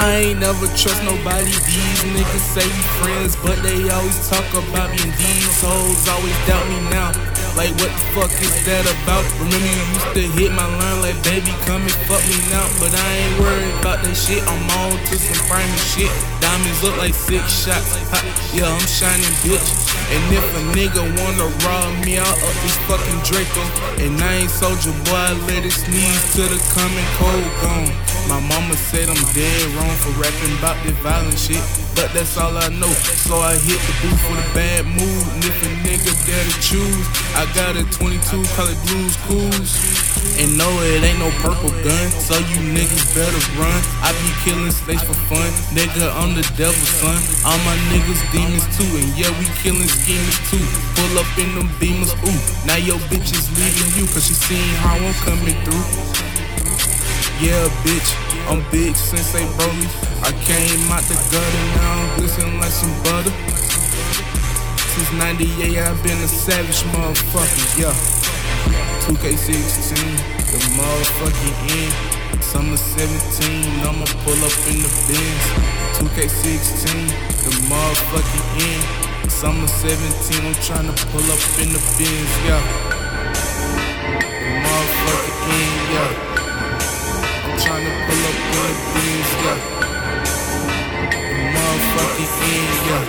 I 0.00 0.32
ain't 0.32 0.40
never 0.40 0.66
trust 0.76 1.02
nobody. 1.04 1.48
These 1.48 2.02
niggas 2.12 2.46
say 2.52 2.66
we 2.66 2.82
friends, 3.00 3.36
but 3.40 3.56
they 3.62 3.88
always 3.88 4.18
talk 4.28 4.46
about 4.52 4.90
me. 4.90 5.00
And 5.04 5.14
these 5.16 5.60
hoes 5.62 6.08
always 6.08 6.36
doubt 6.46 6.66
me 6.68 6.80
now. 6.90 7.12
Like 7.58 7.74
what 7.82 7.90
the 7.90 8.04
fuck 8.14 8.32
is 8.38 8.54
that 8.64 8.86
about? 8.86 9.26
Remember 9.42 9.58
you 9.58 9.84
used 9.90 10.12
to 10.14 10.24
hit 10.38 10.50
my 10.54 10.64
line 10.64 10.98
like 11.02 11.18
baby 11.26 11.50
come 11.66 11.82
and 11.82 11.98
fuck 12.06 12.22
me 12.30 12.38
now, 12.46 12.62
but 12.78 12.94
I 12.94 13.08
ain't 13.20 13.36
worried 13.42 13.74
about 13.82 14.06
that 14.06 14.14
shit. 14.14 14.38
I'm 14.46 14.64
on 14.84 14.94
to 14.94 15.14
some 15.18 15.40
prime 15.50 15.74
shit. 15.92 16.12
Diamonds 16.38 16.78
look 16.84 16.96
like 16.96 17.12
six 17.12 17.42
shots. 17.50 17.98
Ha, 18.14 18.22
yeah, 18.54 18.70
I'm 18.70 18.86
shining 18.86 19.34
bitch. 19.42 19.66
And 20.14 20.22
if 20.30 20.46
a 20.46 20.62
nigga 20.78 21.02
wanna 21.18 21.50
rob 21.66 21.90
me, 22.06 22.22
I'll 22.22 22.38
up 22.38 22.56
this 22.62 22.78
fucking 22.86 23.20
Draco. 23.26 23.62
And 23.98 24.14
I 24.22 24.46
ain't 24.46 24.50
soldier 24.50 24.94
boy, 25.10 25.18
I 25.18 25.34
let 25.50 25.66
it 25.66 25.74
sneeze 25.74 26.22
to 26.38 26.46
the 26.46 26.60
coming 26.70 27.08
cold 27.18 27.50
gone. 27.66 28.19
My 28.30 28.38
mama 28.46 28.78
said 28.78 29.10
I'm 29.10 29.18
dead 29.34 29.66
wrong 29.74 29.90
for 30.06 30.14
rapping 30.14 30.54
about 30.62 30.78
this 30.86 30.94
violent 31.02 31.34
shit. 31.34 31.58
But 31.98 32.14
that's 32.14 32.38
all 32.38 32.54
I 32.56 32.70
know. 32.78 32.94
So 33.26 33.34
I 33.42 33.58
hit 33.58 33.82
the 33.82 33.94
booth 34.06 34.22
with 34.30 34.38
a 34.38 34.48
bad 34.54 34.86
mood. 34.86 35.24
And 35.34 35.42
if 35.42 35.58
a 35.66 35.70
nigga 35.82 36.14
dare 36.30 36.46
to 36.46 36.54
choose, 36.62 37.06
I 37.34 37.42
got 37.58 37.74
a 37.74 37.82
22, 37.90 38.22
call 38.54 38.70
it 38.70 38.78
Blues 38.86 39.18
Clues. 39.26 39.74
And 40.38 40.56
no, 40.56 40.70
it 40.94 41.02
ain't 41.02 41.18
no 41.18 41.28
purple 41.42 41.74
gun, 41.82 42.06
so 42.22 42.38
you 42.38 42.62
niggas 42.70 43.02
better 43.18 43.42
run. 43.58 43.80
I 43.98 44.14
be 44.22 44.30
killing 44.46 44.70
slaves 44.70 45.02
for 45.02 45.18
fun, 45.26 45.50
nigga, 45.74 46.06
I'm 46.22 46.32
the 46.38 46.46
devil's 46.56 46.92
son. 47.02 47.18
All 47.44 47.58
my 47.66 47.76
niggas 47.90 48.22
demons 48.30 48.64
too, 48.78 48.88
and 48.94 49.10
yeah, 49.18 49.32
we 49.40 49.44
killing 49.58 49.88
schemers 49.88 50.38
too. 50.48 50.62
Pull 50.94 51.18
up 51.18 51.28
in 51.36 51.50
them 51.56 51.68
beamers, 51.82 52.14
ooh. 52.24 52.40
Now 52.64 52.76
your 52.76 52.98
bitch 53.10 53.32
is 53.32 53.48
leaving 53.58 54.00
you, 54.00 54.06
cause 54.12 54.28
she 54.28 54.34
seen 54.34 54.74
how 54.80 54.94
I'm 54.94 55.14
coming 55.24 55.56
through. 55.64 56.29
Yeah, 57.40 57.72
bitch, 57.80 58.12
I'm 58.52 58.60
big 58.70 58.94
since 58.94 59.32
they 59.32 59.40
broke 59.56 59.72
me. 59.72 59.88
I 60.20 60.28
came 60.44 60.92
out 60.92 61.00
the 61.08 61.16
gutter, 61.32 61.64
now 61.80 61.96
I'm 61.96 62.20
glistening 62.20 62.60
like 62.60 62.68
some 62.68 62.92
butter. 63.00 63.32
Since 64.92 65.12
98, 65.16 65.78
I've 65.80 65.96
been 66.04 66.20
a 66.20 66.28
savage 66.28 66.84
motherfucker, 66.92 67.80
yeah. 67.80 67.96
2K16, 69.08 69.96
the 70.52 70.60
motherfucking 70.76 71.56
end. 71.80 71.96
Summer 72.44 72.76
17, 72.76 73.88
I'ma 73.88 74.04
pull 74.20 74.36
up 74.44 74.52
in 74.68 74.84
the 74.84 74.92
Benz. 75.08 75.44
2K16, 75.96 77.08
the 77.40 77.52
motherfucking 77.72 78.68
end. 78.68 78.84
Summer 79.32 79.66
17, 79.66 80.44
I'm 80.44 80.52
tryna 80.60 80.92
pull 81.08 81.24
up 81.24 81.40
in 81.56 81.72
the 81.72 81.80
Benz, 81.96 82.32
yeah. 82.44 82.60
The 84.28 84.60
motherfucking 84.60 85.40
end, 85.56 85.88
yeah. 85.88 86.09
I'm 87.60 87.66
tryna 87.68 87.92
pull 88.08 88.24
up 88.24 88.40
in 88.40 88.56
the 88.56 88.72
Benz, 88.96 89.30
yeah. 89.44 89.58
The 91.12 91.44
motherfucking 91.52 92.32
end, 92.48 92.72
yeah. 92.88 93.04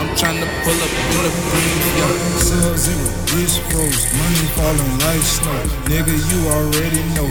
I'm 0.00 0.08
tryna 0.16 0.48
pull 0.64 0.80
up 0.80 0.92
in 0.96 1.20
the 1.20 1.32
Benz, 1.52 1.84
yeah. 1.92 2.16
Sub 2.40 2.76
zero, 2.80 3.04
wrist 3.36 3.60
froze, 3.68 4.08
money 4.16 4.48
falling 4.56 4.94
like 5.04 5.20
snow. 5.20 5.60
Nigga, 5.92 6.16
you 6.16 6.40
already 6.48 7.04
know. 7.12 7.28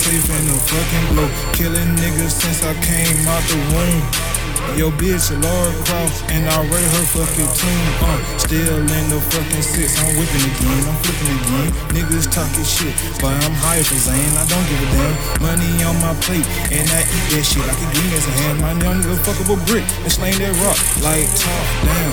Safe 0.00 0.30
in 0.30 0.46
the 0.46 0.54
fucking 0.54 1.06
blow. 1.14 1.28
Killing 1.52 1.96
niggas 1.98 2.30
since 2.30 2.62
I 2.62 2.72
came 2.86 3.26
out 3.26 3.42
the 3.50 3.58
womb. 3.74 4.39
Yo, 4.78 4.88
bitch, 4.96 5.28
Laura 5.42 5.72
Croft, 5.84 6.30
and 6.30 6.46
I 6.48 6.62
rate 6.70 6.90
her 6.94 7.06
fucking 7.12 7.50
tune. 7.52 7.86
Uh, 8.00 8.16
still 8.38 8.80
in 8.80 9.04
the 9.10 9.20
fucking 9.20 9.60
six, 9.60 9.98
I'm 10.00 10.14
whipping 10.16 10.46
again, 10.46 10.82
I'm 10.88 10.96
flipping 11.02 11.30
again. 11.36 11.68
Niggas 11.92 12.30
talking 12.30 12.64
shit, 12.64 12.94
but 13.20 13.34
I'm 13.44 13.52
higher 13.60 13.82
for 13.82 13.98
Zane, 13.98 14.32
I 14.38 14.44
don't 14.48 14.64
give 14.70 14.80
a 14.80 14.88
damn. 14.94 15.14
Money 15.42 15.70
on 15.84 15.96
my 16.00 16.14
plate, 16.22 16.46
and 16.70 16.86
I 16.86 17.00
eat 17.02 17.26
that 17.34 17.44
shit 17.44 17.66
like 17.66 17.76
a 17.76 17.88
green 17.92 18.12
as 18.14 18.24
a 18.24 18.32
hand. 18.40 18.56
My 18.62 18.72
young 18.78 19.02
nigga 19.02 19.18
fuck 19.26 19.38
up 19.42 19.50
a 19.52 19.58
brick 19.66 19.84
and 20.06 20.12
slang 20.12 20.38
that 20.38 20.54
rock 20.64 20.78
like 21.02 21.26
top 21.36 21.64
down. 21.84 22.12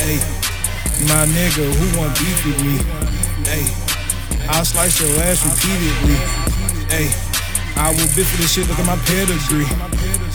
Hey, 0.00 0.18
my 1.06 1.28
nigga, 1.30 1.68
who 1.68 1.86
want 2.00 2.16
beef 2.18 2.38
with 2.42 2.58
me? 2.64 2.80
Hey, 3.44 3.68
I'll 4.48 4.64
slice 4.64 4.98
your 4.98 5.12
ass 5.28 5.44
repeatedly. 5.46 6.18
Hey, 6.90 7.06
I 7.76 7.94
will 7.94 8.10
bitch 8.16 8.26
for 8.26 8.40
this 8.42 8.52
shit, 8.52 8.66
look 8.66 8.78
at 8.80 8.86
my 8.88 8.98
pedigree. 9.06 9.68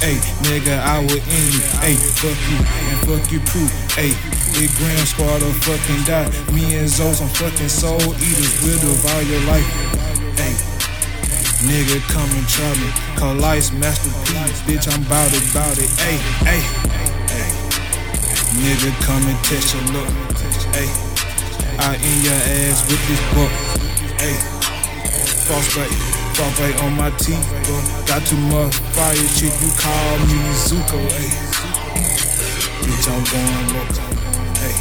Hey, 0.04 0.20
nigga, 0.44 0.78
I 0.80 1.00
will 1.00 1.24
end 1.24 1.50
you. 1.56 1.64
Hey, 1.80 1.96
fuck 1.96 2.38
you 2.52 2.60
and 2.60 2.98
fuck 3.08 3.32
you 3.32 3.40
proof. 3.48 3.72
Hey, 3.96 4.12
big 4.54 4.70
grand 4.78 5.08
squad 5.08 5.42
will 5.42 5.56
fucking 5.64 6.04
die. 6.04 6.30
Me 6.52 6.76
and 6.76 6.90
Zoe, 6.90 7.14
some 7.14 7.30
fucking 7.30 7.70
soul 7.70 8.02
eaters. 8.20 8.62
We'll 8.62 8.80
devour 8.80 9.22
your 9.24 9.42
life. 9.48 9.66
Hey, 10.36 10.54
nigga, 11.66 12.04
come 12.12 12.30
and 12.30 12.48
try 12.48 12.72
me. 12.78 12.92
Call 13.18 13.36
life's 13.36 13.72
masterpiece. 13.72 14.62
Bitch, 14.68 14.86
I'm 14.92 15.04
bout 15.08 15.32
it, 15.34 15.46
bout 15.54 15.78
it. 15.80 15.90
Hey, 16.00 16.18
hey, 16.44 16.62
hey. 17.32 17.50
Nigga, 18.62 18.92
come 19.04 19.24
and 19.28 19.40
test 19.44 19.74
your 19.74 19.84
look. 19.96 20.10
Hey, 20.76 20.92
I 21.80 21.96
in 21.96 22.18
your 22.24 22.42
ass 22.64 22.84
with 22.92 23.02
this 23.08 23.22
book. 23.34 23.52
Hey, 24.20 24.36
frostbite, 25.48 25.92
frostbite 26.36 26.76
on 26.84 26.92
my 26.98 27.10
teeth, 27.12 27.48
bro. 27.64 27.80
Got 28.06 28.28
too 28.28 28.36
much 28.52 28.76
fire 28.92 29.16
shit, 29.16 29.56
you 29.64 29.72
call 29.80 30.20
me 30.28 30.36
Zuko. 30.68 31.00
Hey, 31.16 31.32
bitch, 32.84 33.08
I'm 33.08 33.24
going 33.32 33.68
loco. 33.72 34.04
Hey, 34.60 34.76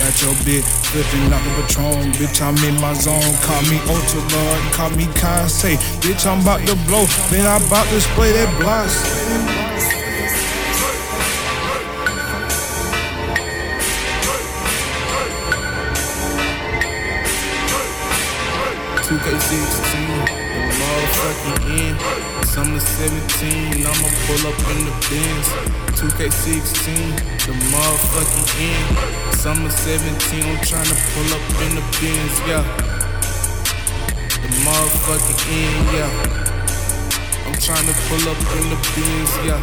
got 0.00 0.14
your 0.24 0.32
bitch 0.48 0.64
flipping 0.88 1.28
like 1.28 1.44
a 1.44 1.52
patron. 1.60 2.12
Bitch, 2.16 2.40
I'm 2.40 2.56
in 2.64 2.80
my 2.80 2.94
zone. 2.94 3.20
Call 3.44 3.62
me 3.68 3.76
Ultra 3.92 4.20
Lord, 4.32 4.72
call 4.72 4.90
me 4.96 5.04
Kanye. 5.20 5.76
Bitch, 6.00 6.24
I'm 6.24 6.40
about 6.40 6.60
to 6.66 6.74
blow. 6.88 7.04
Man, 7.30 7.44
I'm 7.44 7.64
about 7.66 7.86
to 7.88 8.00
spray 8.00 8.32
that 8.32 8.48
blast. 8.58 9.97
2K16, 19.28 19.92
the 20.24 20.72
motherfucking 20.80 21.60
end. 21.76 22.00
Summer 22.48 22.80
17, 22.80 23.84
I'ma 23.84 24.08
pull 24.24 24.42
up 24.48 24.56
in 24.72 24.88
the 24.88 24.94
Benz. 25.04 25.48
2K16, 26.00 27.12
the 27.44 27.52
motherfucking 27.68 28.48
end. 28.56 29.36
Summer 29.36 29.68
17, 29.68 30.44
I'm 30.44 30.56
tryna 30.64 30.96
pull 31.12 31.28
up 31.36 31.44
in 31.60 31.76
the 31.76 31.84
Benz, 32.00 32.40
yeah. 32.48 32.64
The 34.40 34.48
motherfucking 34.64 35.40
end, 35.52 35.86
yeah. 35.92 36.10
I'm 37.44 37.56
tryna 37.60 37.92
pull 38.08 38.24
up 38.32 38.40
in 38.56 38.64
the 38.72 38.80
Benz, 38.96 39.32
yeah. 39.44 39.60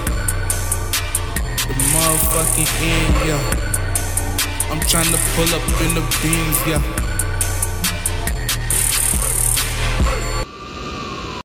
The 1.66 1.74
motherfucking 1.90 2.70
end, 2.86 3.16
yeah. 3.26 3.42
I'm 4.70 4.80
tryna 4.82 5.18
pull 5.34 5.50
up 5.58 5.66
in 5.82 5.96
the 5.96 6.06
Benz, 6.22 6.68
yeah. 6.68 7.04